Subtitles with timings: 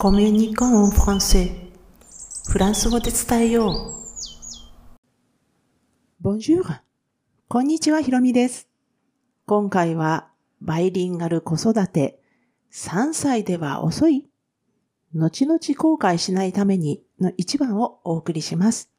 [0.00, 1.50] コミュニコンフランセ
[2.48, 3.96] フランス語で伝えよ
[6.22, 6.24] う。
[6.24, 6.62] Bonjour!
[7.48, 8.68] こんにちは、ひろみです。
[9.44, 10.28] 今回は、
[10.60, 12.20] バイリンガル子育て、
[12.72, 14.28] 3歳では遅い
[15.16, 18.92] 後々後悔しないためにの一番をお送りします。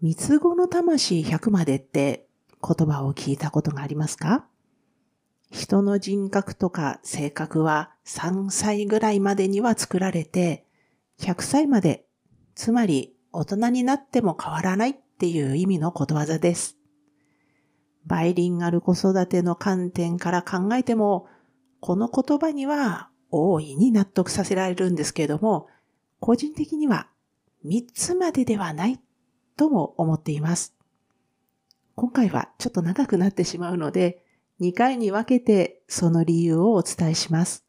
[0.00, 2.26] 三つ子の魂100までって
[2.66, 4.46] 言葉を聞いたことがありますか
[5.50, 10.66] 人の人格とか性格は3歳ぐらいまでには作られて、
[11.20, 12.04] 100歳まで、
[12.54, 16.76] つまり大人になっても変わらないっていう意味のことわざです。
[18.06, 21.26] バイリンガル子育ての観点から考えても、
[21.80, 25.68] この言葉には大いに納得させられるんですけれども、
[26.20, 27.08] 個人的には
[27.64, 29.00] 3つまでではない
[29.56, 30.74] とも思っています。
[31.94, 34.24] 今回はちょっと長くなってしまうので、
[34.60, 37.64] 2回に分けてその理由をお伝えします。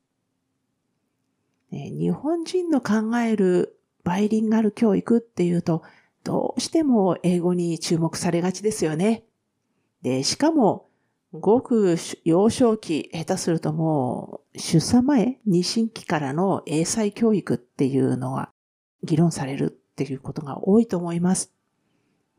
[1.71, 5.83] 日本人の考えるバイリンガル教育っていうと、
[6.23, 9.23] どうしても英語に注目されがちですよね。
[10.01, 10.87] で、しかも、
[11.31, 18.51] ごく幼少期、下手するともう、出産前、妊娠期からの英才教育っていうのが
[19.03, 21.53] 議論されるっていうことが多いと思います。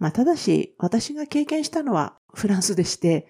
[0.01, 3.29] まあ、ただし、私が経験したのはフランスでして、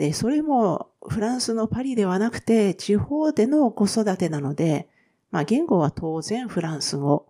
[0.00, 4.88] で、それもフランスのパリではなくて地方での子育てなので、
[5.30, 7.26] まあ言語は当然フランス語。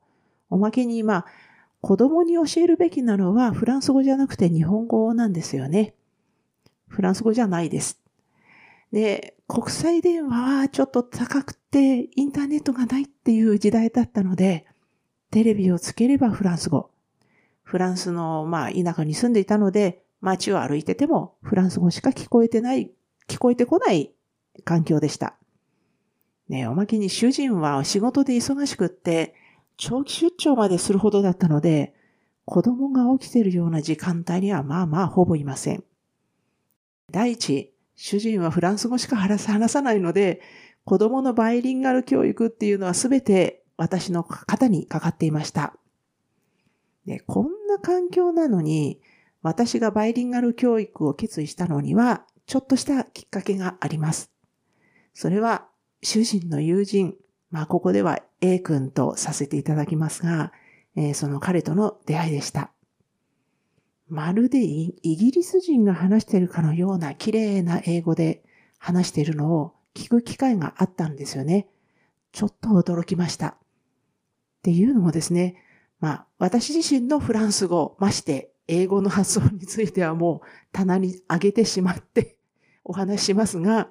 [0.51, 1.27] おまけにまあ
[1.81, 5.95] 子供に教えるべきなのはフランス語じゃなくて日本語なんですよね。
[6.87, 8.01] フランス語じゃないです。
[8.93, 14.65] で、国際電話はちょっと高くてインターネットがないっていう時代だったので、
[15.33, 16.93] テレビをつければフランス語。
[17.65, 22.91] フランスのまあ田舎に住んでいたので、街を歩いててもフランス語しか聞こえてない、
[23.29, 24.13] 聞こえてこない
[24.65, 25.37] 環境でした。
[26.49, 29.35] ねおまけに主人は仕事で忙しくって、
[29.77, 31.95] 長期出張までするほどだったので、
[32.45, 35.85] 子供が起きてるような時間帯にはまあまあほぼいません。
[37.11, 40.41] 第一、主人はフランス語しか話さないので、
[40.85, 45.75] 子供のバイリンガル教育っていうのはすべて私の肩にかかっていました。
[47.07, 49.01] で、こんな環境なのに、
[49.42, 54.30] 私がバイリンガル教育を決意したのには、ちょっとしたきっかけがあります。
[55.14, 55.68] それは、
[56.02, 57.14] 主人の友人、
[57.50, 60.52] まあ、ここでは A 君とさせていただきますが、
[60.96, 62.73] えー、その彼との出会いでした。
[64.08, 68.42] まるでイギリス人が話しているかのような綺麗な英語で
[68.79, 71.68] 話しているのを聞く機会があったんですよね。
[72.33, 73.48] ちょっと驚きました。
[73.48, 73.56] っ
[74.62, 75.56] ていうのもですね、
[76.00, 82.39] まあ、私自身のフランス語、まして英語の発音についてはもう棚に上げてしまって
[82.85, 83.91] お話しますが、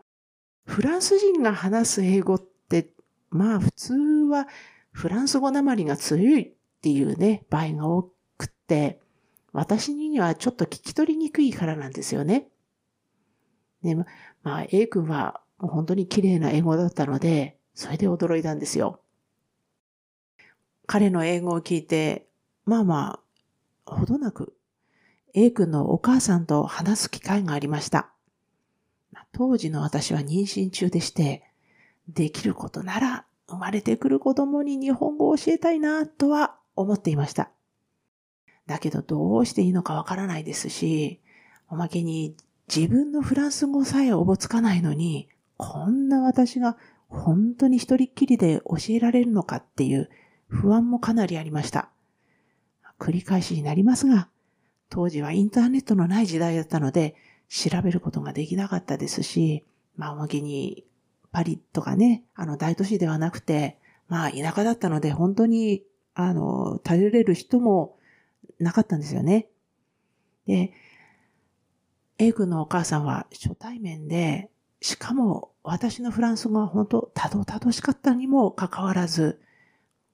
[0.65, 2.89] フランス人が話す英語って、
[3.29, 4.47] まあ普通は
[4.91, 9.01] フランス語なまりが強いっていうね、場合が多くて、
[9.51, 12.49] 私にはちょっと聞き取りにくいからなんですよね。
[13.83, 14.05] で、ま
[14.43, 19.01] あ A 君は本当に綺麗な英語だったので、それで驚いたんですよ。
[20.85, 22.27] 彼の英語を聞いて、
[22.65, 23.19] まあま
[23.85, 24.55] あ、ほどなく
[25.33, 28.09] A 君のお母さんと話す機会がありました。
[29.31, 31.43] 当時の私は妊娠中でして、
[32.07, 37.51] できることなら生まれてくる子供に日本語を教えたいなとは思っていました。
[38.65, 41.19] だけどどうしていいのかわからないですし、
[41.69, 42.35] おまけに
[42.73, 50.09] 自分のフランス語さえおぼつかないのに、こんな私が本当に一人っきりで教えられるのかっていう
[50.47, 51.89] 不安もかなりありました。
[52.99, 54.29] 繰り返しになりますが、
[54.89, 57.15] 当時はインターネットのない時代だったので、
[57.47, 59.63] 調べることができなかったですし、
[59.95, 60.85] まあ、おまけに、
[61.31, 63.77] パリとかね、あの、大都市ではなくて、
[64.07, 65.83] まあ、田舎だったので、本当に、
[66.15, 67.97] あの、頼れる人も
[68.59, 69.47] なかったんですよね。
[70.47, 70.73] で、
[72.17, 74.49] A 君のお母さんは初対面で、
[74.81, 79.39] しかも私のフランス語は本当たどたどしかったにもかかわらず、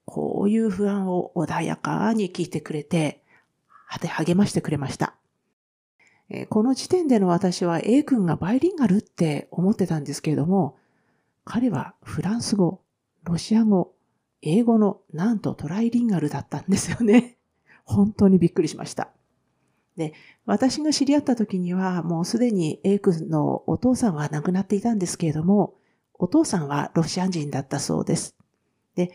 [0.04, 3.22] こういう不安を穏やかに聞いてくれて、
[3.86, 5.14] 励ましてくれました。
[6.48, 10.76] この時点での私は A 君がバイリンガルって思ってたんですけれども、
[11.44, 12.80] 彼はフランス語、
[13.22, 13.94] ロシア語、
[14.42, 17.36] 英語のなんとトライリンガルだったんですよね。
[17.84, 19.10] 本当にびっくりしました。
[19.96, 20.12] で、
[20.44, 25.74] 私が知り合った時にはもうすでに A 君のお父さんは亡くなっていたんですけれども、
[26.14, 28.36] お父さんはロシア人だったそうです。
[28.96, 29.12] で、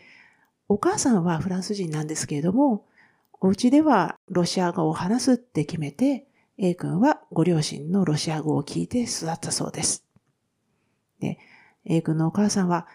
[0.68, 2.86] お母さんはフランス人なんですけれども、
[3.44, 6.28] お家ではロシア語を話すって決めて、
[6.58, 10.06] A 君はご両親のロシア語を聞いて育ったそうです。
[11.18, 11.40] で、
[11.84, 12.86] A 君のお母さんは、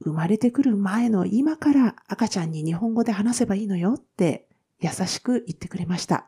[0.00, 4.48] 生まれてくる前の今から赤ちゃんに日本語で話せばいいのよって
[4.80, 6.26] 優しく言ってくれました。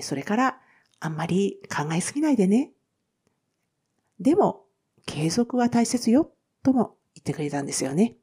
[0.00, 0.58] それから
[0.98, 2.72] あんまり考えすぎないでね。
[4.18, 4.64] でも
[5.04, 6.32] 継続は大切よ
[6.62, 8.16] とも言ってくれたんですよね。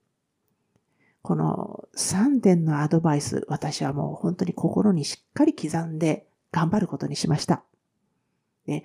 [1.24, 7.64] この3点のアドバイス、私はもう本当に心にしっかり刻んで頑張ることにしました。
[8.68, 8.84] で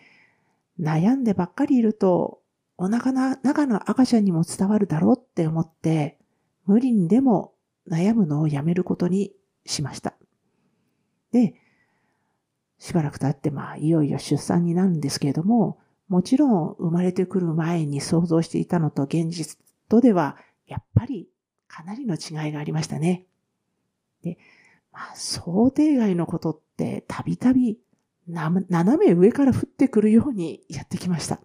[0.80, 2.40] 悩んでばっかりいると、
[2.76, 6.16] お腹の中の赤ちゃんにも伝わるだろうって思って、
[6.64, 7.52] 無理にでも
[7.90, 9.32] 悩むのをやめることに
[9.66, 10.14] しました。
[11.32, 11.54] で、
[12.78, 19.58] しばらく経って、まあ、いよいよ出産になるんですけれども、もちろん生まれてくる前に想像していたのと現実
[19.88, 20.36] とでは、
[20.68, 21.28] やっぱり
[21.68, 23.26] かなりの違いがありましたね。
[24.22, 24.38] で、
[24.92, 27.78] まあ、想定外のことってたびたび
[28.26, 31.40] 斜め上から降ってくるようにやってきました。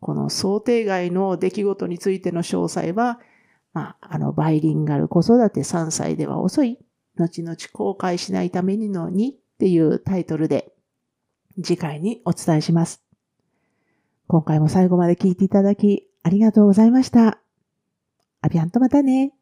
[0.00, 3.20] この想定外の出来事についての詳細は、
[3.72, 6.78] まあ、あの、バイリンガル子育て3歳では遅い、
[7.16, 10.72] 後々後悔しないためにのにっていうタイトルで
[11.62, 13.02] 次回にお伝えします。
[14.26, 17.49] 今回も最後まで聞いていただきありがとうございました。
[18.42, 19.32] アビアンとまたね。